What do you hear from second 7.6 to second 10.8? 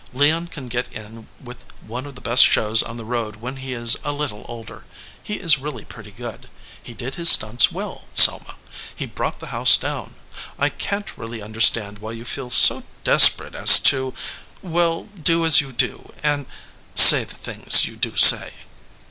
well, Selma. He brought the house down. I